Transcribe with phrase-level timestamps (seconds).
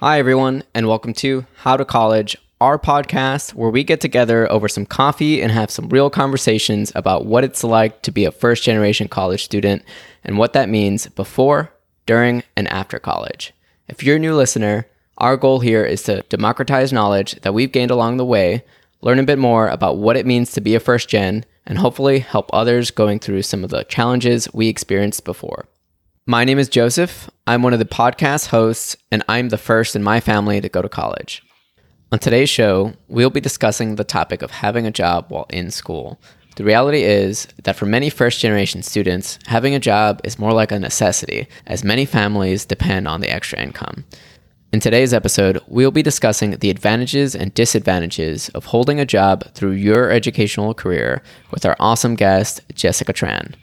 [0.00, 4.68] Hi, everyone, and welcome to How to College, our podcast where we get together over
[4.68, 8.62] some coffee and have some real conversations about what it's like to be a first
[8.62, 9.82] generation college student
[10.22, 11.72] and what that means before,
[12.06, 13.52] during, and after college.
[13.88, 17.90] If you're a new listener, our goal here is to democratize knowledge that we've gained
[17.90, 18.64] along the way,
[19.00, 22.20] learn a bit more about what it means to be a first gen, and hopefully
[22.20, 25.66] help others going through some of the challenges we experienced before.
[26.30, 27.30] My name is Joseph.
[27.46, 30.82] I'm one of the podcast hosts, and I'm the first in my family to go
[30.82, 31.42] to college.
[32.12, 36.20] On today's show, we'll be discussing the topic of having a job while in school.
[36.56, 40.70] The reality is that for many first generation students, having a job is more like
[40.70, 44.04] a necessity, as many families depend on the extra income.
[44.70, 49.72] In today's episode, we'll be discussing the advantages and disadvantages of holding a job through
[49.72, 53.54] your educational career with our awesome guest, Jessica Tran.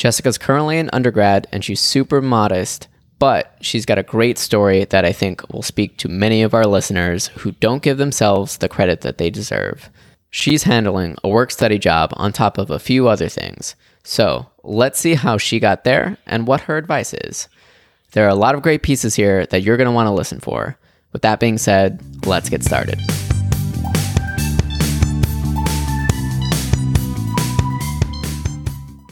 [0.00, 5.04] Jessica's currently an undergrad and she's super modest, but she's got a great story that
[5.04, 9.02] I think will speak to many of our listeners who don't give themselves the credit
[9.02, 9.90] that they deserve.
[10.30, 13.74] She's handling a work study job on top of a few other things.
[14.02, 17.48] So let's see how she got there and what her advice is.
[18.12, 20.40] There are a lot of great pieces here that you're going to want to listen
[20.40, 20.78] for.
[21.12, 22.98] With that being said, let's get started.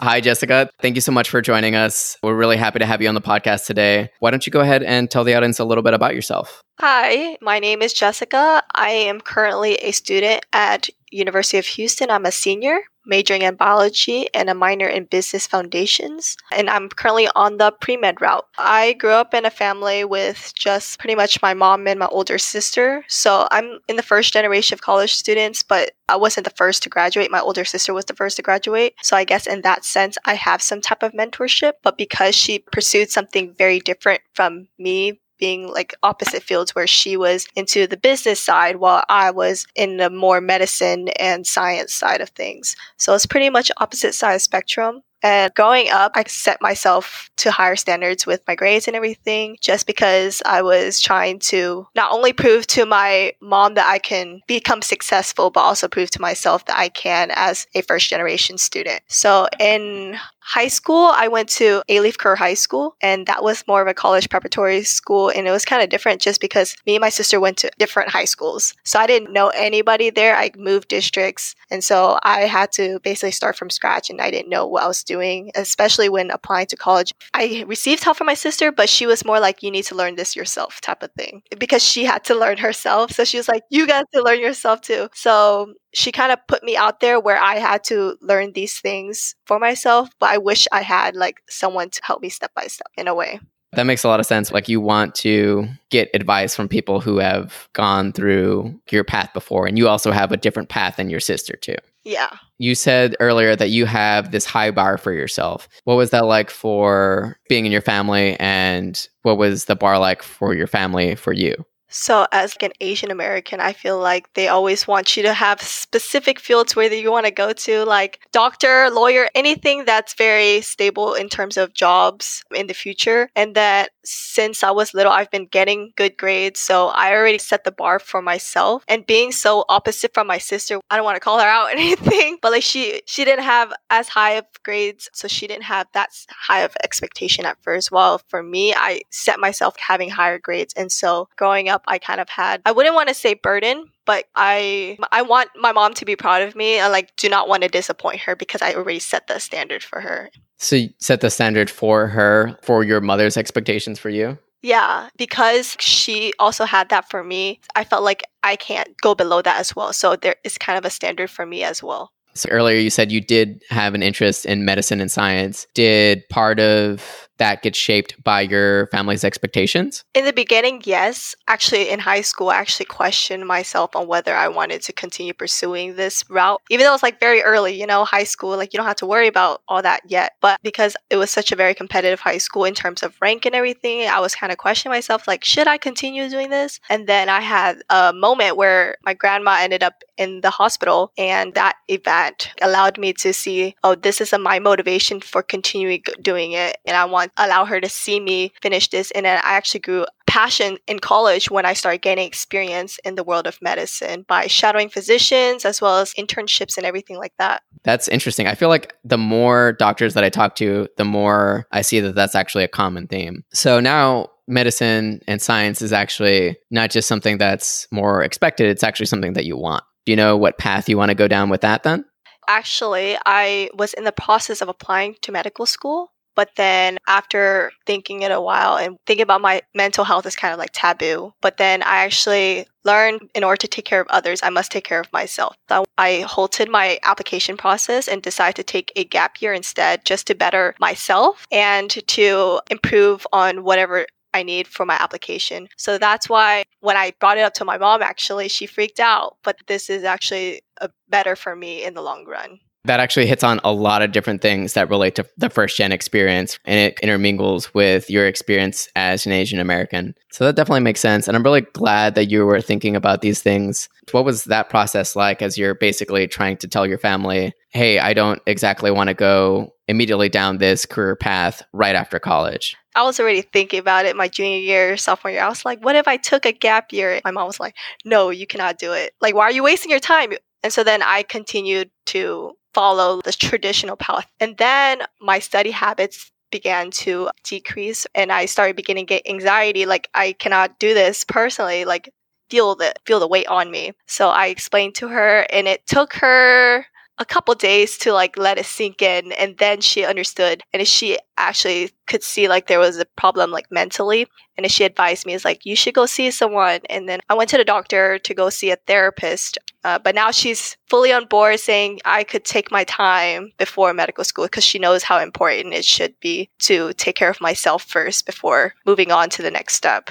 [0.01, 0.71] Hi, Jessica.
[0.81, 2.17] Thank you so much for joining us.
[2.23, 4.11] We're really happy to have you on the podcast today.
[4.21, 6.63] Why don't you go ahead and tell the audience a little bit about yourself?
[6.79, 8.63] Hi, my name is Jessica.
[8.75, 12.11] I am currently a student at University of Houston.
[12.11, 16.37] I'm a senior majoring in biology and a minor in business foundations.
[16.53, 18.47] And I'm currently on the pre med route.
[18.57, 22.39] I grew up in a family with just pretty much my mom and my older
[22.39, 23.05] sister.
[23.09, 26.89] So I'm in the first generation of college students, but I wasn't the first to
[26.89, 27.31] graduate.
[27.31, 28.95] My older sister was the first to graduate.
[29.03, 31.73] So I guess in that sense, I have some type of mentorship.
[31.83, 37.17] But because she pursued something very different from me, being like opposite fields where she
[37.17, 42.21] was into the business side while I was in the more medicine and science side
[42.21, 42.77] of things.
[42.97, 45.03] So it's pretty much opposite side of spectrum.
[45.23, 49.87] And growing up, I set myself to higher standards with my grades and everything just
[49.87, 54.81] because I was trying to not only prove to my mom that I can become
[54.81, 59.03] successful, but also prove to myself that I can as a first generation student.
[59.09, 60.17] So in
[60.49, 63.93] high school, I went to Alief Kerr High School, and that was more of a
[63.93, 65.29] college preparatory school.
[65.29, 68.09] And it was kind of different just because me and my sister went to different
[68.09, 68.75] high schools.
[68.83, 70.35] So I didn't know anybody there.
[70.35, 71.55] I moved districts.
[71.71, 74.89] And so I had to basically start from scratch, and I didn't know what I
[74.89, 77.13] was doing, especially when applying to college.
[77.35, 80.17] I received help from my sister, but she was more like, you need to learn
[80.17, 83.13] this yourself type of thing because she had to learn herself.
[83.13, 85.11] So she was like, you got to learn yourself too.
[85.13, 89.35] So she kind of put me out there where I had to learn these things
[89.47, 92.87] for myself, but I wish I had like someone to help me step by step
[92.97, 93.41] in a way.
[93.73, 94.53] That makes a lot of sense.
[94.53, 99.67] Like you want to get advice from people who have gone through your path before,
[99.67, 101.75] and you also have a different path than your sister, too.
[102.05, 102.31] Yeah.
[102.59, 105.69] You said earlier that you have this high bar for yourself.
[105.85, 110.23] What was that like for being in your family, and what was the bar like
[110.23, 111.67] for your family for you?
[111.91, 116.39] So, as an Asian American, I feel like they always want you to have specific
[116.39, 121.31] fields where you want to go to, like doctor, lawyer, anything that's very stable in
[121.31, 123.31] terms of jobs in the future.
[123.35, 126.61] And that since I was little, I've been getting good grades.
[126.61, 128.85] So, I already set the bar for myself.
[128.89, 131.71] And being so opposite from my sister, I don't want to call her out or
[131.79, 135.11] anything, but like she, she didn't have as high of grades.
[135.13, 137.93] So, she didn't have that high of expectation at first.
[137.93, 140.75] While for me, I set myself having higher grades.
[140.75, 144.25] And so, growing up, I kind of had I wouldn't want to say burden, but
[144.35, 147.63] I I want my mom to be proud of me and like do not want
[147.63, 150.31] to disappoint her because I already set the standard for her.
[150.57, 154.39] So you set the standard for her for your mother's expectations for you?
[154.63, 157.61] Yeah, because she also had that for me.
[157.77, 159.93] I felt like I can't go below that as well.
[159.93, 162.11] So there is kind of a standard for me as well.
[162.33, 165.67] So earlier you said you did have an interest in medicine and science.
[165.75, 170.05] Did part of that gets shaped by your family's expectations?
[170.15, 171.35] In the beginning, yes.
[171.47, 175.97] Actually, in high school, I actually questioned myself on whether I wanted to continue pursuing
[175.97, 178.77] this route, even though it was like very early, you know, high school, like you
[178.77, 180.33] don't have to worry about all that yet.
[180.41, 183.55] But because it was such a very competitive high school in terms of rank and
[183.55, 186.81] everything, I was kind of questioning myself, like, should I continue doing this?
[186.91, 191.55] And then I had a moment where my grandma ended up in the hospital, and
[191.55, 196.53] that event allowed me to see, oh, this is a, my motivation for continuing doing
[196.53, 199.11] it, and I want to allow her to see me finish this.
[199.13, 203.25] And then I actually grew passion in college when I started gaining experience in the
[203.25, 207.63] world of medicine by shadowing physicians as well as internships and everything like that.
[207.85, 208.47] That's interesting.
[208.47, 212.15] I feel like the more doctors that I talk to, the more I see that
[212.15, 213.45] that's actually a common theme.
[213.53, 219.07] So now medicine and science is actually not just something that's more expected, it's actually
[219.07, 219.85] something that you want.
[220.05, 222.05] Do you know what path you want to go down with that then?
[222.49, 226.13] Actually, I was in the process of applying to medical school.
[226.39, 230.53] But then after thinking it a while and thinking about my mental health is kind
[230.53, 231.33] of like taboo.
[231.41, 234.85] But then I actually learned in order to take care of others, I must take
[234.85, 235.57] care of myself.
[235.69, 240.29] So I halted my application process and decided to take a gap year instead just
[240.29, 245.69] to better myself and to improve on whatever I need for my application.
[245.77, 249.39] So that's why when I brought it up to my mom, actually, she freaked out.
[249.43, 252.61] But this is actually a better for me in the long run.
[252.89, 255.93] That actually hits on a lot of different things that relate to the first gen
[255.93, 260.15] experience and it intermingles with your experience as an Asian American.
[260.33, 261.29] So that definitely makes sense.
[261.29, 263.91] And I'm really glad that you were thinking about these things.
[264.13, 268.15] What was that process like as you're basically trying to tell your family, hey, I
[268.15, 272.75] don't exactly want to go immediately down this career path right after college?
[272.95, 275.43] I was already thinking about it my junior year, sophomore year.
[275.43, 277.21] I was like, what if I took a gap year?
[277.23, 277.77] My mom was like,
[278.07, 279.13] no, you cannot do it.
[279.21, 280.33] Like, why are you wasting your time?
[280.63, 284.31] And so then I continued to follow the traditional path.
[284.39, 289.85] And then my study habits began to decrease and I started beginning to get anxiety.
[289.85, 291.85] Like I cannot do this personally.
[291.85, 292.09] Like
[292.51, 293.95] feel the feel the weight on me.
[294.07, 296.87] So I explained to her and it took her
[297.19, 301.19] a couple days to like let it sink in and then she understood and she
[301.37, 304.27] actually could see like there was a problem like mentally
[304.57, 307.51] and she advised me is like you should go see someone and then i went
[307.51, 311.59] to the doctor to go see a therapist uh, but now she's fully on board
[311.59, 315.85] saying i could take my time before medical school because she knows how important it
[315.85, 320.11] should be to take care of myself first before moving on to the next step.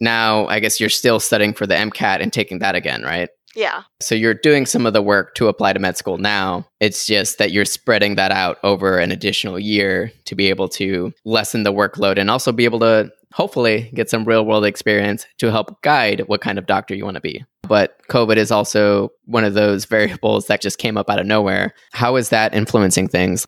[0.00, 3.28] Now i guess you're still studying for the mcat and taking that again right
[3.58, 3.82] yeah.
[4.00, 6.64] So you're doing some of the work to apply to med school now.
[6.78, 11.12] It's just that you're spreading that out over an additional year to be able to
[11.24, 15.50] lessen the workload and also be able to hopefully get some real world experience to
[15.50, 17.44] help guide what kind of doctor you want to be.
[17.62, 21.74] But COVID is also one of those variables that just came up out of nowhere.
[21.92, 23.44] How is that influencing things?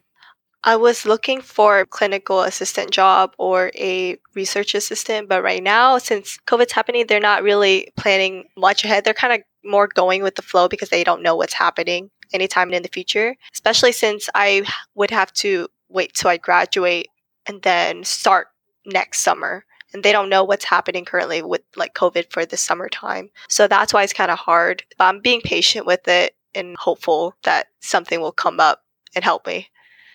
[0.63, 5.97] I was looking for a clinical assistant job or a research assistant, but right now,
[5.97, 9.05] since COVID's happening, they're not really planning much ahead.
[9.05, 12.73] They're kind of more going with the flow because they don't know what's happening anytime
[12.73, 14.65] in the future, especially since I
[14.95, 17.09] would have to wait till I graduate
[17.47, 18.49] and then start
[18.85, 19.65] next summer.
[19.93, 23.31] And they don't know what's happening currently with like COVID for the summertime.
[23.49, 24.85] So that's why it's kind of hard.
[24.99, 28.83] But I'm being patient with it and hopeful that something will come up
[29.17, 29.69] and help me.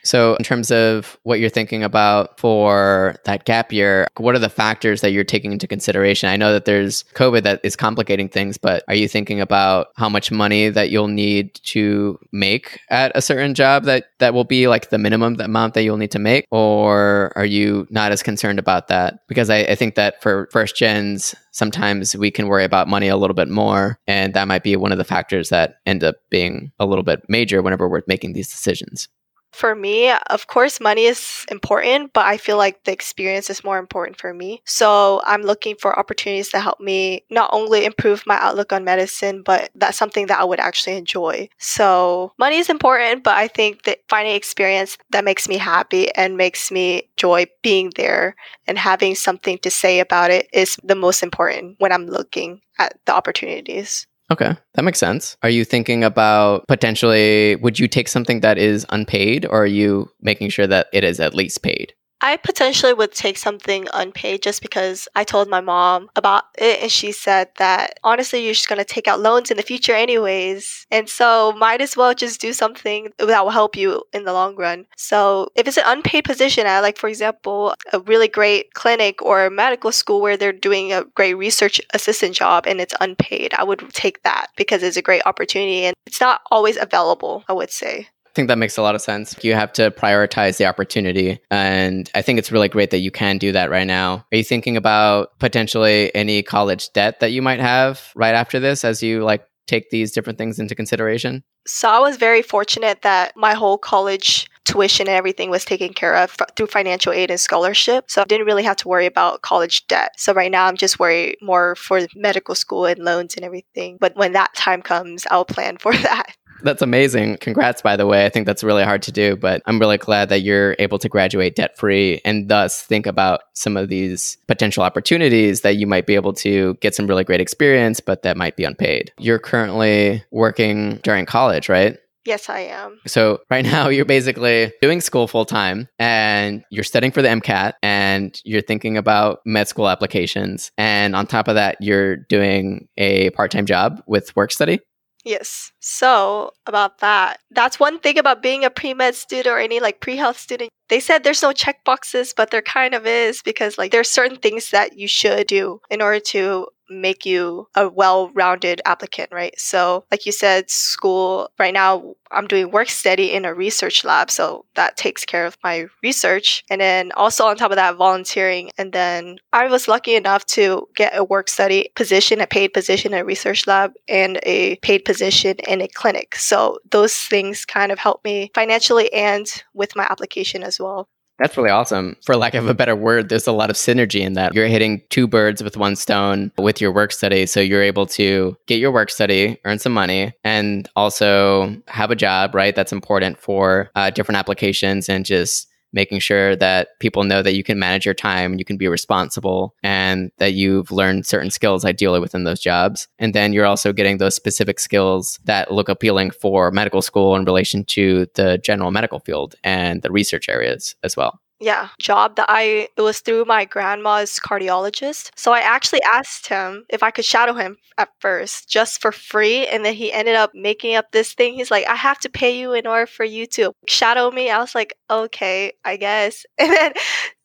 [0.05, 4.49] So, in terms of what you're thinking about for that gap year, what are the
[4.49, 6.29] factors that you're taking into consideration?
[6.29, 10.07] I know that there's COVID that is complicating things, but are you thinking about how
[10.07, 14.67] much money that you'll need to make at a certain job that that will be
[14.67, 16.45] like the minimum amount that you'll need to make?
[16.51, 19.27] Or are you not as concerned about that?
[19.27, 23.17] Because I, I think that for first gens, sometimes we can worry about money a
[23.17, 23.97] little bit more.
[24.05, 27.23] And that might be one of the factors that end up being a little bit
[27.27, 29.07] major whenever we're making these decisions
[29.55, 33.77] for me, of course, money is important, but I feel like the experience is more
[33.77, 34.61] important for me.
[34.65, 39.41] So I'm looking for opportunities to help me not only improve my outlook on medicine,
[39.43, 41.49] but that's something that I would actually enjoy.
[41.57, 46.37] So money is important, but I think that finding experience that makes me happy and
[46.37, 48.35] makes me enjoy being there
[48.67, 52.97] and having something to say about it is the most important when I'm looking at
[53.05, 54.05] the opportunities.
[54.31, 55.37] Okay, that makes sense.
[55.43, 60.09] Are you thinking about potentially, would you take something that is unpaid or are you
[60.21, 61.93] making sure that it is at least paid?
[62.21, 66.91] I potentially would take something unpaid just because I told my mom about it and
[66.91, 70.87] she said that honestly you're just going to take out loans in the future anyways.
[70.89, 74.55] And so might as well just do something that will help you in the long
[74.55, 74.85] run.
[74.95, 79.49] So if it's an unpaid position at like for example a really great clinic or
[79.49, 83.89] medical school where they're doing a great research assistant job and it's unpaid, I would
[83.91, 88.07] take that because it's a great opportunity and it's not always available, I would say
[88.35, 89.35] think that makes a lot of sense.
[89.43, 91.39] You have to prioritize the opportunity.
[91.49, 94.25] And I think it's really great that you can do that right now.
[94.31, 98.83] Are you thinking about potentially any college debt that you might have right after this
[98.83, 101.43] as you like take these different things into consideration?
[101.65, 106.15] So I was very fortunate that my whole college tuition and everything was taken care
[106.15, 108.09] of through financial aid and scholarship.
[108.09, 110.11] So I didn't really have to worry about college debt.
[110.17, 113.97] So right now I'm just worried more for medical school and loans and everything.
[113.99, 116.35] But when that time comes, I'll plan for that.
[116.61, 117.37] That's amazing.
[117.37, 118.25] Congrats, by the way.
[118.25, 121.09] I think that's really hard to do, but I'm really glad that you're able to
[121.09, 126.05] graduate debt free and thus think about some of these potential opportunities that you might
[126.05, 129.11] be able to get some really great experience, but that might be unpaid.
[129.19, 131.97] You're currently working during college, right?
[132.25, 132.99] Yes, I am.
[133.05, 137.73] So right now you're basically doing school full time and you're studying for the MCAT
[137.83, 140.71] and you're thinking about med school applications.
[140.77, 144.79] And on top of that, you're doing a part time job with work study.
[145.25, 145.71] Yes.
[145.79, 149.99] So about that, that's one thing about being a pre med student or any like
[149.99, 150.69] pre health student.
[150.87, 154.37] They said there's no check boxes, but there kind of is because like there's certain
[154.37, 159.57] things that you should do in order to make you a well-rounded applicant, right?
[159.59, 164.29] So, like you said, school right now I'm doing work study in a research lab,
[164.29, 166.63] so that takes care of my research.
[166.69, 168.71] And then also on top of that, volunteering.
[168.77, 173.13] And then I was lucky enough to get a work study position, a paid position
[173.13, 176.35] in a research lab, and a paid position in a clinic.
[176.35, 181.07] So those things kind of help me financially and with my application as well.
[181.37, 182.15] That's really awesome.
[182.23, 184.53] For lack of a better word, there's a lot of synergy in that.
[184.53, 187.45] You're hitting two birds with one stone with your work study.
[187.45, 192.15] So you're able to get your work study, earn some money, and also have a
[192.15, 192.73] job, right?
[192.73, 197.63] That's important for uh, different applications and just making sure that people know that you
[197.63, 202.19] can manage your time you can be responsible and that you've learned certain skills ideally
[202.19, 203.07] within those jobs.
[203.17, 207.45] And then you're also getting those specific skills that look appealing for medical school in
[207.45, 212.45] relation to the general medical field and the research areas as well yeah job that
[212.49, 215.31] i it was through my grandma's cardiologist.
[215.35, 219.65] So i actually asked him if i could shadow him at first just for free
[219.67, 221.55] and then he ended up making up this thing.
[221.55, 224.49] He's like i have to pay you in order for you to shadow me.
[224.49, 226.45] I was like okay i guess.
[226.59, 226.93] And then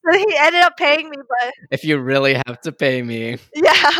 [0.05, 3.91] so he ended up paying me, but if you really have to pay me, yeah,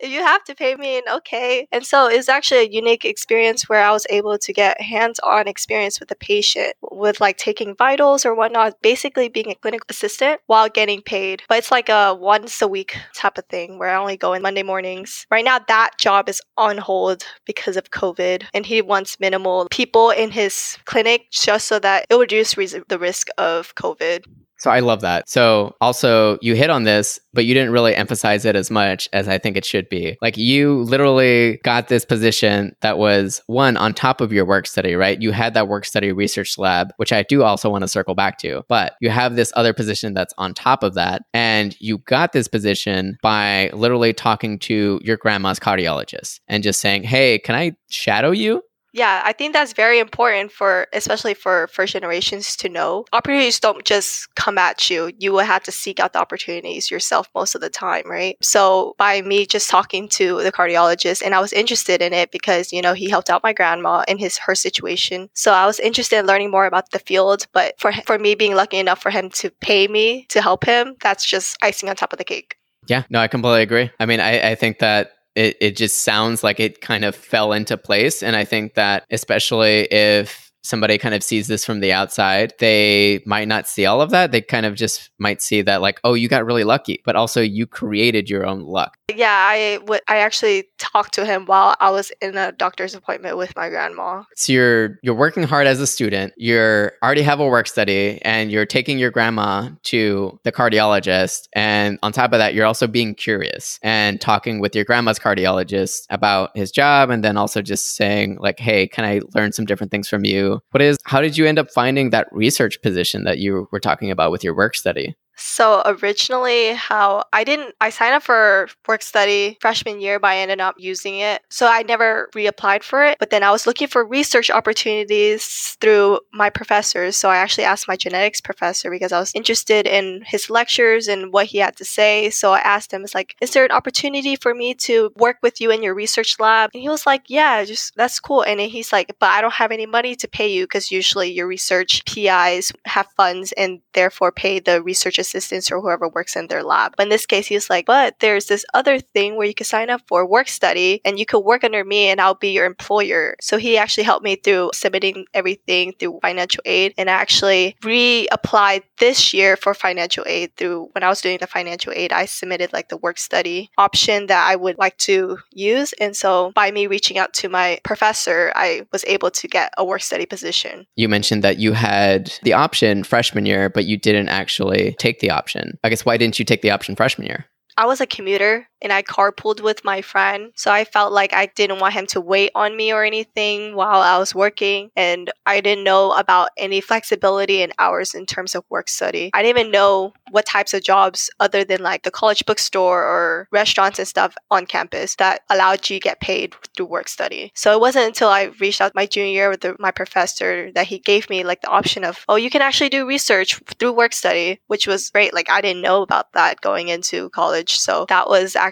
[0.00, 1.66] If you have to pay me, and okay.
[1.72, 5.48] And so it was actually a unique experience where I was able to get hands-on
[5.48, 10.40] experience with the patient, with like taking vitals or whatnot, basically being a clinical assistant
[10.46, 11.42] while getting paid.
[11.48, 14.42] But it's like a once a week type of thing where I only go in
[14.42, 15.26] Monday mornings.
[15.30, 20.10] Right now, that job is on hold because of COVID, and he wants minimal people
[20.10, 22.54] in his clinic just so that it would reduce
[22.88, 24.24] the risk of COVID.
[24.58, 25.28] So I love that.
[25.28, 29.28] So also you hit on this, but you didn't really emphasize it as much as
[29.28, 30.18] I think it should be.
[30.20, 34.94] Like you literally got this position that was one on top of your work study,
[34.94, 35.20] right?
[35.20, 38.38] You had that work study research lab, which I do also want to circle back
[38.38, 41.22] to, but you have this other position that's on top of that.
[41.32, 47.04] And you got this position by literally talking to your grandma's cardiologist and just saying,
[47.04, 48.62] Hey, can I shadow you?
[48.92, 53.04] Yeah, I think that's very important for, especially for first generations to know.
[53.12, 55.12] Opportunities don't just come at you.
[55.18, 58.36] You will have to seek out the opportunities yourself most of the time, right?
[58.40, 62.72] So by me just talking to the cardiologist, and I was interested in it because
[62.72, 65.28] you know he helped out my grandma in his her situation.
[65.34, 67.46] So I was interested in learning more about the field.
[67.52, 70.96] But for for me being lucky enough for him to pay me to help him,
[71.02, 72.56] that's just icing on top of the cake.
[72.86, 73.90] Yeah, no, I completely agree.
[74.00, 77.52] I mean, I, I think that it, it just sounds like it kind of fell
[77.52, 78.24] into place.
[78.24, 83.22] And I think that especially if somebody kind of sees this from the outside, they
[83.24, 84.32] might not see all of that.
[84.32, 87.40] They kind of just might see that like, oh, you got really lucky, but also
[87.40, 88.96] you created your own luck.
[89.14, 90.02] Yeah, I would.
[90.06, 94.24] I actually talked to him while I was in a doctor's appointment with my grandma.
[94.36, 96.34] So you're you're working hard as a student.
[96.36, 101.48] You're already have a work study, and you're taking your grandma to the cardiologist.
[101.54, 106.02] And on top of that, you're also being curious and talking with your grandma's cardiologist
[106.10, 109.90] about his job, and then also just saying like, hey, can I learn some different
[109.90, 110.57] things from you?
[110.70, 114.10] What is, how did you end up finding that research position that you were talking
[114.10, 115.16] about with your work study?
[115.38, 120.38] So originally how I didn't I signed up for work study freshman year but I
[120.38, 121.42] ended up using it.
[121.48, 123.18] So I never reapplied for it.
[123.18, 127.16] But then I was looking for research opportunities through my professors.
[127.16, 131.32] So I actually asked my genetics professor because I was interested in his lectures and
[131.32, 132.30] what he had to say.
[132.30, 135.60] So I asked him, it's like, is there an opportunity for me to work with
[135.60, 136.70] you in your research lab?
[136.74, 138.42] And he was like, Yeah, just that's cool.
[138.42, 141.46] And he's like, But I don't have any money to pay you because usually your
[141.46, 146.62] research PIs have funds and therefore pay the research assistants or whoever works in their
[146.62, 146.94] lab.
[146.96, 149.90] But in this case, he's like, but there's this other thing where you can sign
[149.90, 153.36] up for work study and you could work under me and I'll be your employer.
[153.40, 158.82] So he actually helped me through submitting everything through financial aid and I actually reapplied
[158.98, 162.72] this year for financial aid through when I was doing the financial aid, I submitted
[162.72, 165.92] like the work study option that I would like to use.
[165.94, 169.84] And so by me reaching out to my professor, I was able to get a
[169.84, 170.86] work study position.
[170.96, 175.28] You mentioned that you had the option freshman year, but you didn't actually take take
[175.28, 175.78] the option.
[175.82, 177.46] I guess why didn't you take the option freshman year?
[177.76, 180.52] I was a commuter and I carpooled with my friend.
[180.54, 184.00] So I felt like I didn't want him to wait on me or anything while
[184.00, 184.90] I was working.
[184.96, 189.30] And I didn't know about any flexibility in hours in terms of work study.
[189.34, 193.48] I didn't even know what types of jobs other than like the college bookstore or
[193.50, 197.52] restaurants and stuff on campus that allowed you to get paid through work study.
[197.54, 200.86] So it wasn't until I reached out my junior year with the, my professor that
[200.86, 204.12] he gave me like the option of, oh, you can actually do research through work
[204.12, 205.34] study, which was great.
[205.34, 207.78] Like I didn't know about that going into college.
[207.78, 208.67] So that was actually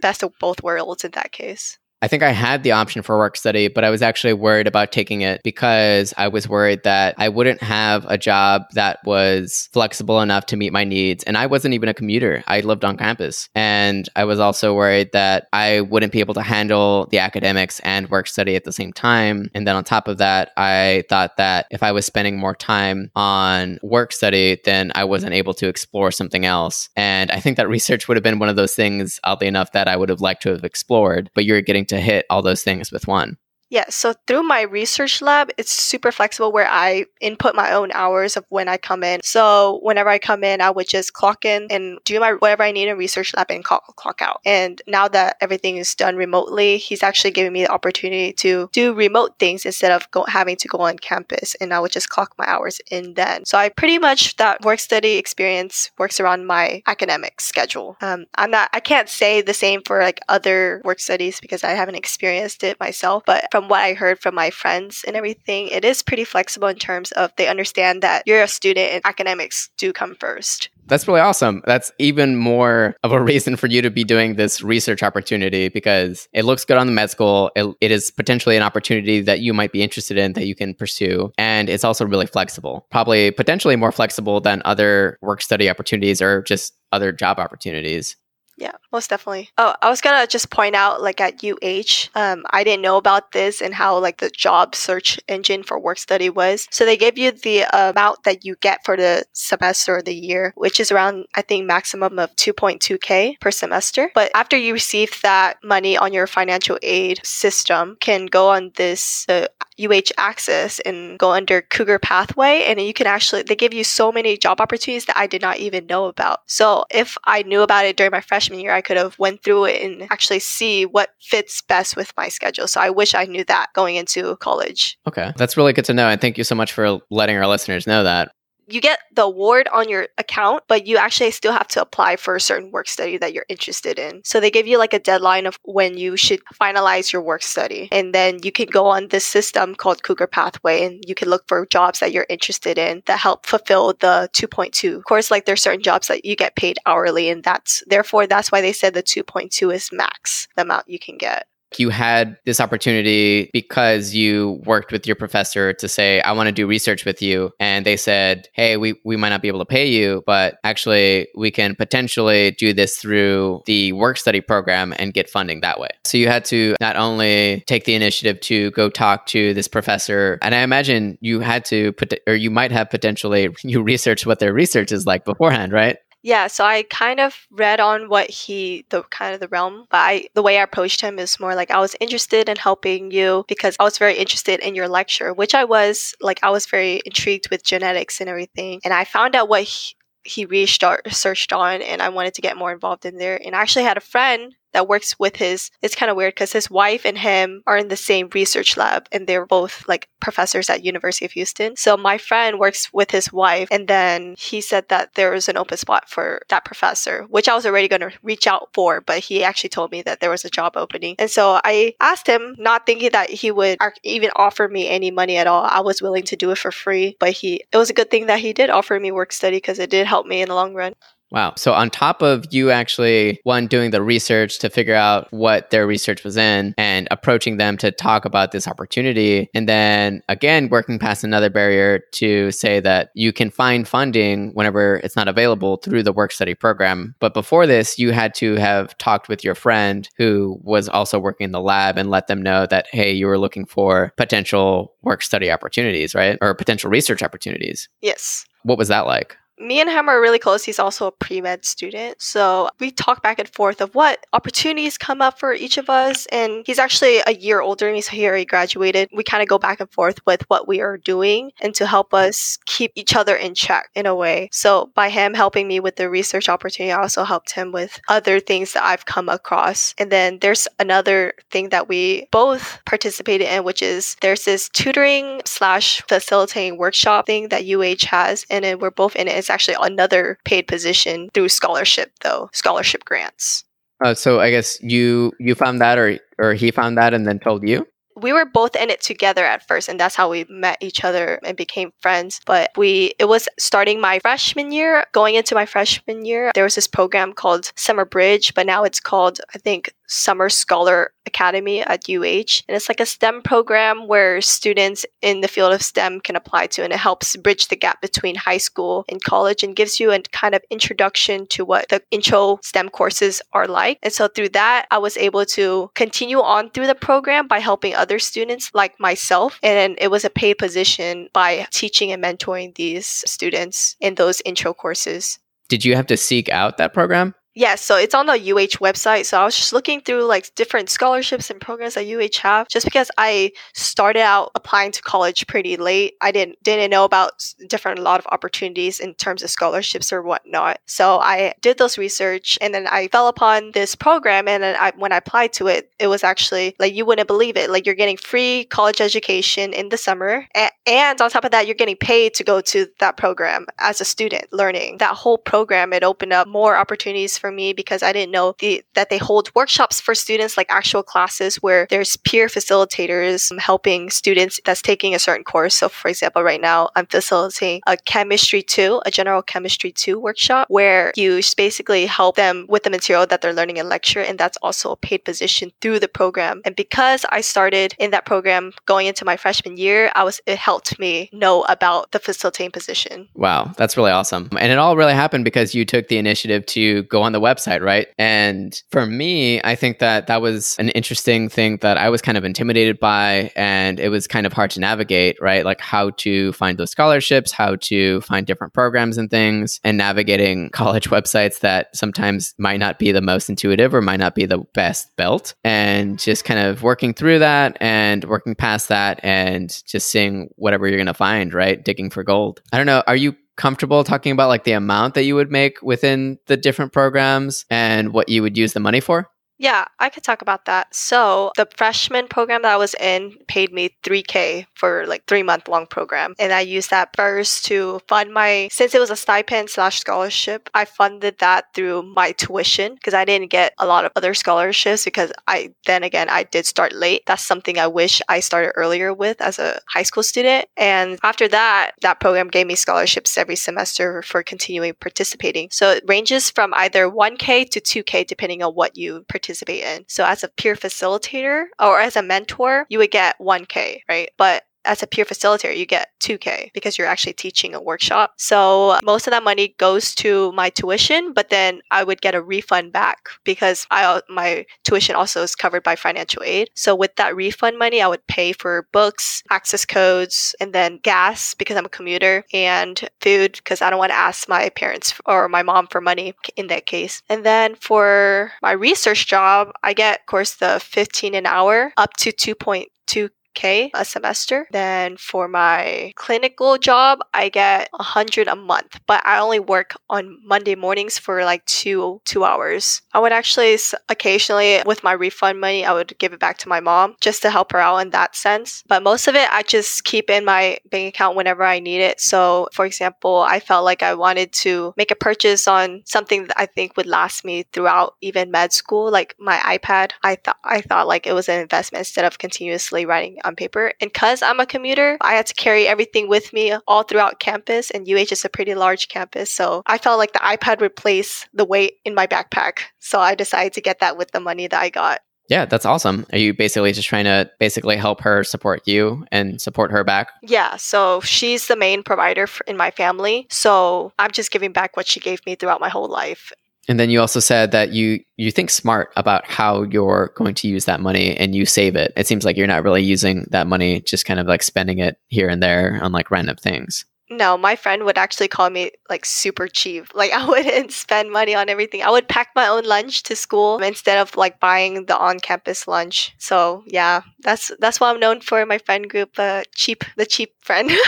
[0.00, 1.79] best of both worlds in that case.
[2.02, 4.90] I think I had the option for work study, but I was actually worried about
[4.90, 10.22] taking it because I was worried that I wouldn't have a job that was flexible
[10.22, 11.22] enough to meet my needs.
[11.24, 13.50] And I wasn't even a commuter, I lived on campus.
[13.54, 18.08] And I was also worried that I wouldn't be able to handle the academics and
[18.08, 19.50] work study at the same time.
[19.54, 23.10] And then on top of that, I thought that if I was spending more time
[23.14, 26.88] on work study, then I wasn't able to explore something else.
[26.96, 29.86] And I think that research would have been one of those things, oddly enough, that
[29.86, 31.30] I would have liked to have explored.
[31.34, 33.36] But you're getting to hit all those things with one.
[33.70, 38.36] Yeah, so through my research lab, it's super flexible where I input my own hours
[38.36, 39.20] of when I come in.
[39.22, 42.72] So whenever I come in, I would just clock in and do my whatever I
[42.72, 44.40] need in research lab and clock, clock out.
[44.44, 48.92] And now that everything is done remotely, he's actually giving me the opportunity to do
[48.92, 51.54] remote things instead of go, having to go on campus.
[51.60, 53.44] And I would just clock my hours in then.
[53.44, 57.96] So I pretty much that work study experience works around my academic schedule.
[58.00, 61.70] Um, I'm not, I can't say the same for like other work studies because I
[61.70, 65.84] haven't experienced it myself, but from what I heard from my friends and everything, it
[65.84, 69.92] is pretty flexible in terms of they understand that you're a student and academics do
[69.92, 70.70] come first.
[70.86, 71.62] That's really awesome.
[71.66, 76.28] That's even more of a reason for you to be doing this research opportunity because
[76.32, 77.52] it looks good on the med school.
[77.54, 80.74] It, it is potentially an opportunity that you might be interested in that you can
[80.74, 81.32] pursue.
[81.38, 86.42] And it's also really flexible, probably potentially more flexible than other work study opportunities or
[86.42, 88.16] just other job opportunities.
[88.60, 89.48] Yeah, most definitely.
[89.56, 93.32] Oh, I was gonna just point out, like at UH, um, I didn't know about
[93.32, 96.68] this and how like the job search engine for work study was.
[96.70, 100.52] So they give you the amount that you get for the semester or the year,
[100.56, 104.10] which is around I think maximum of 2.2k per semester.
[104.14, 109.24] But after you receive that money on your financial aid system, can go on this
[109.30, 109.46] uh,
[109.80, 114.12] UH Access and go under Cougar Pathway, and you can actually they give you so
[114.12, 116.40] many job opportunities that I did not even know about.
[116.46, 119.66] So if I knew about it during my freshman year, I could have went through
[119.66, 122.68] it and actually see what fits best with my schedule.
[122.68, 124.98] So I wish I knew that going into college.
[125.06, 127.86] Okay, that's really good to know, and thank you so much for letting our listeners
[127.86, 128.32] know that
[128.72, 132.36] you get the award on your account, but you actually still have to apply for
[132.36, 134.22] a certain work study that you're interested in.
[134.24, 137.88] So they give you like a deadline of when you should finalize your work study.
[137.92, 141.46] And then you can go on this system called Cougar Pathway and you can look
[141.48, 144.96] for jobs that you're interested in that help fulfill the 2.2.
[144.96, 148.52] Of course, like there's certain jobs that you get paid hourly and that's therefore that's
[148.52, 151.46] why they said the 2.2 is max the amount you can get
[151.78, 156.52] you had this opportunity because you worked with your professor to say, I want to
[156.52, 157.52] do research with you.
[157.60, 161.28] And they said, Hey, we, we might not be able to pay you, but actually
[161.36, 165.88] we can potentially do this through the work study program and get funding that way.
[166.04, 170.38] So you had to not only take the initiative to go talk to this professor,
[170.42, 174.38] and I imagine you had to put, or you might have potentially you researched what
[174.38, 175.98] their research is like beforehand, right?
[176.22, 179.96] Yeah, so I kind of read on what he, the kind of the realm, but
[179.98, 183.44] I, the way I approached him is more like I was interested in helping you
[183.48, 187.00] because I was very interested in your lecture, which I was like, I was very
[187.06, 188.80] intrigued with genetics and everything.
[188.84, 192.72] And I found out what he, he researched on and I wanted to get more
[192.72, 193.40] involved in there.
[193.42, 196.52] And I actually had a friend that works with his it's kind of weird because
[196.52, 200.68] his wife and him are in the same research lab and they're both like professors
[200.70, 201.76] at university of houston.
[201.76, 205.56] So my friend works with his wife and then he said that there was an
[205.56, 209.18] open spot for that professor which i was already going to reach out for but
[209.20, 211.16] he actually told me that there was a job opening.
[211.18, 215.36] And so i asked him not thinking that he would even offer me any money
[215.36, 215.64] at all.
[215.64, 218.26] I was willing to do it for free but he it was a good thing
[218.26, 220.74] that he did offer me work study because it did help me in the long
[220.74, 220.94] run
[221.30, 221.54] Wow.
[221.56, 225.86] So on top of you actually one doing the research to figure out what their
[225.86, 230.98] research was in and approaching them to talk about this opportunity and then again working
[230.98, 236.02] past another barrier to say that you can find funding whenever it's not available through
[236.02, 237.14] the work study program.
[237.20, 241.44] But before this, you had to have talked with your friend who was also working
[241.44, 245.22] in the lab and let them know that hey, you were looking for potential work
[245.22, 246.38] study opportunities, right?
[246.40, 247.88] Or potential research opportunities.
[248.00, 248.46] Yes.
[248.62, 249.36] What was that like?
[249.60, 250.64] Me and him are really close.
[250.64, 252.20] He's also a pre med student.
[252.20, 256.26] So we talk back and forth of what opportunities come up for each of us.
[256.26, 259.10] And he's actually a year older than me, so he already graduated.
[259.14, 262.14] We kind of go back and forth with what we are doing and to help
[262.14, 264.48] us keep each other in check in a way.
[264.52, 268.40] So by him helping me with the research opportunity, I also helped him with other
[268.40, 269.94] things that I've come across.
[269.98, 275.42] And then there's another thing that we both participated in, which is there's this tutoring
[275.44, 279.49] slash facilitating workshop thing that UH has, and then we're both in it.
[279.50, 283.64] It's actually another paid position through scholarship, though scholarship grants.
[284.04, 287.40] Uh, so I guess you you found that, or or he found that, and then
[287.40, 287.84] told you
[288.16, 291.40] we were both in it together at first and that's how we met each other
[291.44, 296.24] and became friends but we it was starting my freshman year going into my freshman
[296.24, 300.48] year there was this program called summer bridge but now it's called i think Summer
[300.48, 302.66] Scholar Academy at UH.
[302.66, 306.66] And it's like a STEM program where students in the field of STEM can apply
[306.66, 310.10] to, and it helps bridge the gap between high school and college and gives you
[310.10, 313.98] a kind of introduction to what the intro STEM courses are like.
[314.02, 317.94] And so through that, I was able to continue on through the program by helping
[317.94, 319.58] other students like myself.
[319.62, 324.74] And it was a paid position by teaching and mentoring these students in those intro
[324.74, 325.38] courses.
[325.68, 327.34] Did you have to seek out that program?
[327.54, 329.26] Yeah, so it's on the UH website.
[329.26, 332.68] So I was just looking through like different scholarships and programs that UH have.
[332.68, 337.52] Just because I started out applying to college pretty late, I didn't didn't know about
[337.66, 340.78] different a lot of opportunities in terms of scholarships or whatnot.
[340.86, 344.46] So I did those research, and then I fell upon this program.
[344.46, 347.56] And then I, when I applied to it, it was actually like you wouldn't believe
[347.56, 347.68] it.
[347.68, 351.66] Like you're getting free college education in the summer, and, and on top of that,
[351.66, 354.98] you're getting paid to go to that program as a student learning.
[354.98, 358.82] That whole program it opened up more opportunities for me because I didn't know the,
[358.94, 364.60] that they hold workshops for students, like actual classes where there's peer facilitators helping students
[364.64, 365.74] that's taking a certain course.
[365.74, 370.66] So, for example, right now I'm facilitating a chemistry two, a general chemistry two workshop
[370.68, 374.20] where you basically help them with the material that they're learning in lecture.
[374.20, 376.60] And that's also a paid position through the program.
[376.64, 380.58] And because I started in that program going into my freshman year, I was, it
[380.58, 383.28] helped me know about the facilitating position.
[383.34, 383.72] Wow.
[383.76, 384.48] That's really awesome.
[384.58, 387.46] And it all really happened because you took the initiative to go on on the
[387.46, 388.08] website, right?
[388.18, 392.36] And for me, I think that that was an interesting thing that I was kind
[392.36, 395.64] of intimidated by, and it was kind of hard to navigate, right?
[395.64, 400.70] Like how to find those scholarships, how to find different programs and things, and navigating
[400.72, 404.58] college websites that sometimes might not be the most intuitive or might not be the
[404.74, 410.10] best built, and just kind of working through that and working past that and just
[410.10, 411.84] seeing whatever you're going to find, right?
[411.84, 412.60] Digging for gold.
[412.72, 413.02] I don't know.
[413.06, 416.94] Are you comfortable talking about like the amount that you would make within the different
[416.94, 419.28] programs and what you would use the money for?
[419.60, 420.94] Yeah, I could talk about that.
[420.94, 425.68] So the freshman program that I was in paid me 3K for like three month
[425.68, 426.34] long program.
[426.38, 430.70] And I used that first to fund my, since it was a stipend slash scholarship,
[430.72, 435.04] I funded that through my tuition because I didn't get a lot of other scholarships
[435.04, 437.24] because I, then again, I did start late.
[437.26, 440.68] That's something I wish I started earlier with as a high school student.
[440.78, 445.68] And after that, that program gave me scholarships every semester for continuing participating.
[445.70, 450.04] So it ranges from either 1K to 2K depending on what you participate participate in.
[450.08, 454.30] So as a peer facilitator or as a mentor, you would get 1K, right?
[454.36, 458.32] But as a peer facilitator, you get 2K because you're actually teaching a workshop.
[458.38, 462.42] So most of that money goes to my tuition, but then I would get a
[462.42, 466.70] refund back because I my tuition also is covered by financial aid.
[466.74, 471.54] So with that refund money, I would pay for books, access codes, and then gas
[471.54, 475.48] because I'm a commuter and food because I don't want to ask my parents or
[475.48, 477.22] my mom for money in that case.
[477.28, 482.14] And then for my research job, I get of course the 15 an hour up
[482.18, 484.68] to 2.2 K a semester.
[484.72, 489.94] Then for my clinical job, I get a hundred a month, but I only work
[490.08, 493.02] on Monday mornings for like two two hours.
[493.12, 496.80] I would actually occasionally with my refund money, I would give it back to my
[496.80, 498.82] mom just to help her out in that sense.
[498.86, 502.20] But most of it, I just keep in my bank account whenever I need it.
[502.20, 506.60] So, for example, I felt like I wanted to make a purchase on something that
[506.60, 510.12] I think would last me throughout even med school, like my iPad.
[510.22, 513.92] I thought I thought like it was an investment instead of continuously writing on paper.
[514.00, 517.90] And because I'm a commuter, I had to carry everything with me all throughout campus,
[517.90, 519.52] and UH is a pretty large campus.
[519.52, 522.80] So I felt like the iPad replaced the weight in my backpack.
[522.98, 525.20] So I decided to get that with the money that I got.
[525.50, 526.26] Yeah, that's awesome.
[526.30, 530.28] Are you basically just trying to basically help her support you and support her back?
[530.44, 533.48] Yeah, so she's the main provider in my family.
[533.50, 536.52] So I'm just giving back what she gave me throughout my whole life.
[536.90, 540.66] And then you also said that you you think smart about how you're going to
[540.66, 542.12] use that money and you save it.
[542.16, 545.16] It seems like you're not really using that money, just kind of like spending it
[545.28, 547.04] here and there on like random things.
[547.30, 550.06] No, my friend would actually call me like super cheap.
[550.16, 552.02] Like I wouldn't spend money on everything.
[552.02, 556.34] I would pack my own lunch to school instead of like buying the on-campus lunch.
[556.38, 558.66] So yeah, that's that's what I'm known for.
[558.66, 560.90] My friend group, uh, cheap, the cheap friend.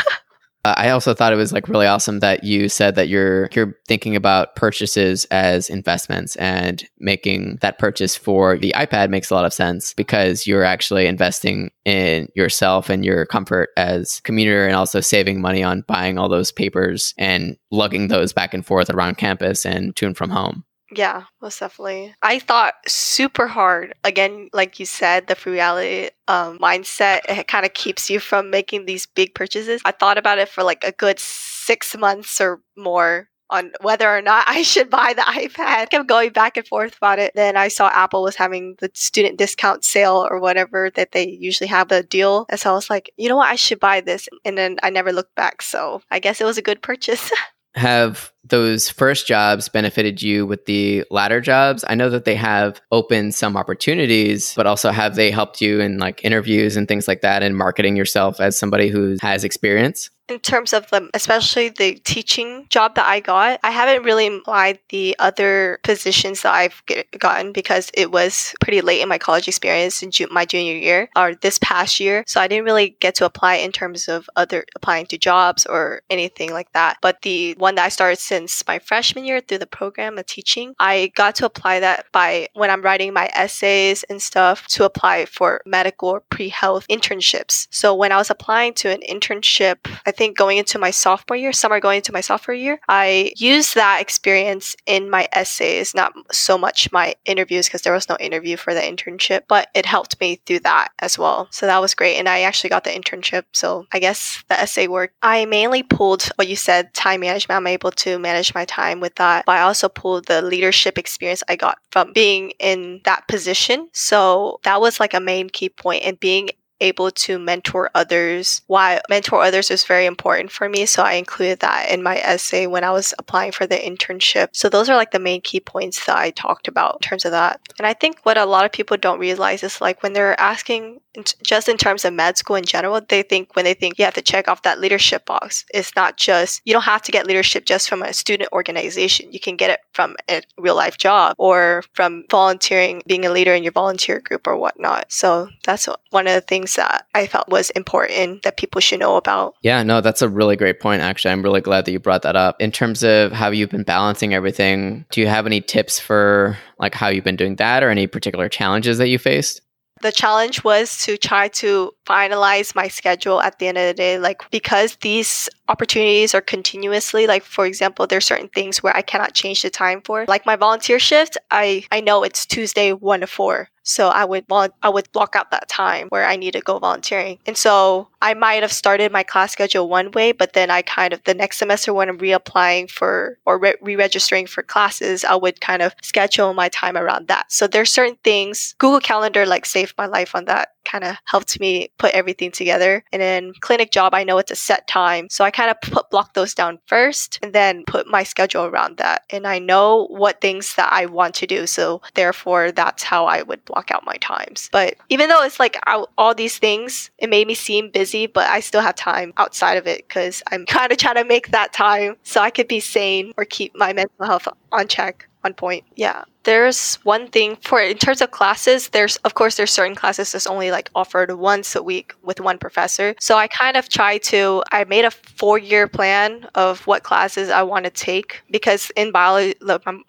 [0.65, 3.77] Uh, I also thought it was like really awesome that you said that you're you're
[3.89, 9.45] thinking about purchases as investments and making that purchase for the iPad makes a lot
[9.45, 15.01] of sense because you're actually investing in yourself and your comfort as commuter and also
[15.01, 19.67] saving money on buying all those papers and lugging those back and forth around campus
[19.67, 20.65] and to and from home.
[20.95, 22.15] Yeah, most definitely.
[22.23, 23.95] I thought super hard.
[24.05, 28.85] Again, like you said, the frugality um, mindset it kind of keeps you from making
[28.85, 29.81] these big purchases.
[29.85, 34.23] I thought about it for like a good six months or more on whether or
[34.23, 35.59] not I should buy the iPad.
[35.59, 37.33] I kept going back and forth about it.
[37.35, 41.69] Then I saw Apple was having the student discount sale or whatever that they usually
[41.69, 42.47] have the deal.
[42.49, 44.29] And so I was like, you know what, I should buy this.
[44.45, 45.63] And then I never looked back.
[45.63, 47.31] So I guess it was a good purchase.
[47.75, 51.85] have those first jobs benefited you with the latter jobs?
[51.89, 55.99] I know that they have opened some opportunities, but also have they helped you in
[55.99, 60.11] like interviews and things like that and marketing yourself as somebody who has experience?
[60.29, 64.79] In terms of the especially the teaching job that I got, I haven't really applied
[64.89, 69.49] the other positions that I've get, gotten because it was pretty late in my college
[69.49, 72.25] experience in ju- my junior year or this past year.
[72.27, 76.03] So I didn't really get to apply in terms of other applying to jobs or
[76.09, 76.99] anything like that.
[77.03, 80.75] But the one that I started since my freshman year through the program of teaching,
[80.79, 85.27] I got to apply that by when I'm writing my essays and stuff to apply
[85.27, 87.67] for medical or pre-health internships.
[87.71, 91.37] So when I was applying to an internship, I think think going into my sophomore
[91.37, 96.13] year, summer going into my sophomore year, I used that experience in my essays, not
[96.31, 100.21] so much my interviews because there was no interview for the internship, but it helped
[100.21, 101.49] me through that as well.
[101.51, 102.19] So that was great.
[102.19, 103.45] And I actually got the internship.
[103.53, 107.57] So I guess the essay work, I mainly pulled what you said, time management.
[107.57, 109.45] I'm able to manage my time with that.
[109.47, 113.89] But I also pulled the leadership experience I got from being in that position.
[113.93, 116.51] So that was like a main key point and being
[116.83, 118.63] able to mentor others.
[118.67, 120.87] Why mentor others is very important for me.
[120.87, 124.49] So I included that in my essay when I was applying for the internship.
[124.53, 127.31] So those are like the main key points that I talked about in terms of
[127.33, 127.61] that.
[127.79, 131.01] And I think what a lot of people don't realize is like when they're asking
[131.43, 134.15] just in terms of med school in general, they think when they think you have
[134.15, 137.65] to check off that leadership box, it's not just, you don't have to get leadership
[137.65, 139.33] just from a student organization.
[139.33, 143.55] You can get it from a real life job or from volunteering, being a leader
[143.55, 145.13] in your volunteer group or whatnot.
[145.13, 149.17] So that's one of the things that I felt was important that people should know
[149.17, 149.55] about.
[149.63, 151.03] Yeah, no, that's a really great point.
[151.03, 152.61] Actually, I'm really glad that you brought that up.
[152.61, 156.95] In terms of how you've been balancing everything, do you have any tips for like
[156.95, 159.61] how you've been doing that or any particular challenges that you faced?
[160.03, 164.19] The challenge was to try to finalize my schedule at the end of the day
[164.19, 169.33] like because these opportunities are continuously like for example there's certain things where i cannot
[169.33, 173.27] change the time for like my volunteer shift i i know it's tuesday 1 to
[173.27, 176.79] 4 so I would I would block out that time where I need to go
[176.79, 177.39] volunteering.
[177.47, 181.13] And so I might have started my class schedule one way, but then I kind
[181.13, 185.61] of the next semester when I'm reapplying for or re registering for classes, I would
[185.61, 187.51] kind of schedule my time around that.
[187.51, 191.59] So there's certain things Google Calendar like saved my life on that kind of helped
[191.61, 193.05] me put everything together.
[193.13, 195.29] And then clinic job, I know it's a set time.
[195.31, 198.97] So I kind of put block those down first and then put my schedule around
[198.99, 199.23] that.
[199.31, 201.67] And I know what things that I want to do.
[201.67, 204.69] So therefore, that's how I would block out my times.
[204.73, 208.61] But even though it's like all these things, it made me seem busy, but I
[208.61, 212.17] still have time outside of it because I'm kind of trying to make that time
[212.23, 215.85] so I could be sane or keep my mental health on check on point.
[215.97, 216.25] Yeah.
[216.45, 220.47] There's one thing for in terms of classes, there's of course there's certain classes that's
[220.47, 223.15] only like offered once a week with one professor.
[223.21, 227.63] So I kind of try to I made a 4-year plan of what classes I
[227.63, 229.55] want to take because in biology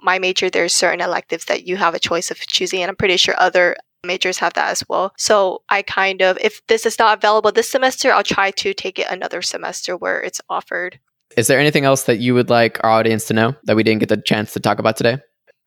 [0.01, 3.17] my major there's certain electives that you have a choice of choosing and I'm pretty
[3.17, 5.13] sure other majors have that as well.
[5.17, 8.99] So I kind of, if this is not available this semester, I'll try to take
[8.99, 10.99] it another semester where it's offered.
[11.37, 14.01] Is there anything else that you would like our audience to know that we didn't
[14.01, 15.17] get the chance to talk about today?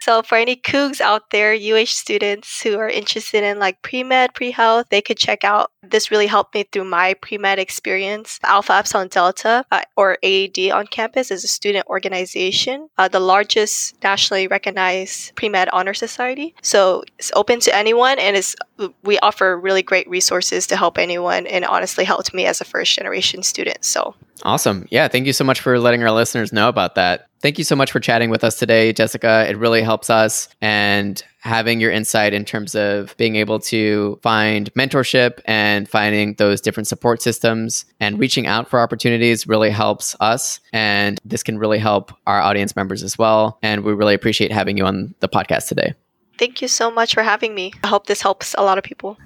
[0.00, 4.86] So for any Cougs out there, UH students who are interested in like pre-med, pre-health,
[4.90, 5.70] they could check out.
[5.90, 8.38] This really helped me through my pre-med experience.
[8.44, 14.02] Alpha Epsilon Delta, uh, or AED on campus, is a student organization, uh, the largest
[14.02, 16.54] nationally recognized pre-med honor society.
[16.62, 18.56] So it's open to anyone, and it's
[19.02, 22.94] we offer really great resources to help anyone, and honestly helped me as a first
[22.94, 23.84] generation student.
[23.84, 24.86] So Awesome.
[24.90, 25.08] Yeah.
[25.08, 27.28] Thank you so much for letting our listeners know about that.
[27.40, 29.46] Thank you so much for chatting with us today, Jessica.
[29.48, 34.72] It really helps us and having your insight in terms of being able to find
[34.74, 40.58] mentorship and finding those different support systems and reaching out for opportunities really helps us.
[40.72, 43.58] And this can really help our audience members as well.
[43.62, 45.94] And we really appreciate having you on the podcast today.
[46.36, 47.72] Thank you so much for having me.
[47.84, 49.16] I hope this helps a lot of people.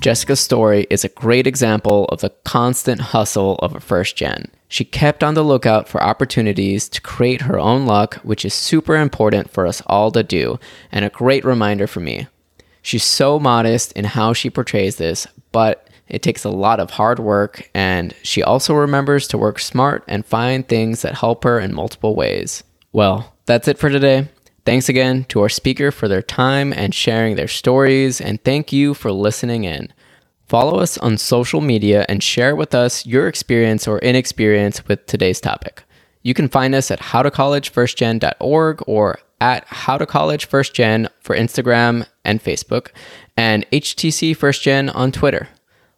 [0.00, 4.50] Jessica's story is a great example of the constant hustle of a first gen.
[4.68, 8.96] She kept on the lookout for opportunities to create her own luck, which is super
[8.96, 10.58] important for us all to do,
[10.90, 12.26] and a great reminder for me.
[12.82, 17.18] She's so modest in how she portrays this, but it takes a lot of hard
[17.18, 21.74] work, and she also remembers to work smart and find things that help her in
[21.74, 22.62] multiple ways.
[22.92, 24.28] Well, that's it for today.
[24.64, 28.94] Thanks again to our speaker for their time and sharing their stories, and thank you
[28.94, 29.92] for listening in.
[30.46, 35.40] Follow us on social media and share with us your experience or inexperience with today's
[35.40, 35.82] topic.
[36.22, 42.88] You can find us at howtocollegefirstgen.org or at howtocollegefirstgen for Instagram and Facebook,
[43.36, 45.48] and HTC First Gen on Twitter.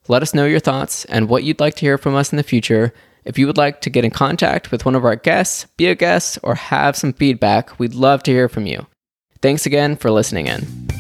[0.09, 2.43] Let us know your thoughts and what you'd like to hear from us in the
[2.43, 2.93] future.
[3.25, 5.95] If you would like to get in contact with one of our guests, be a
[5.95, 8.87] guest, or have some feedback, we'd love to hear from you.
[9.43, 10.98] Thanks again for listening in.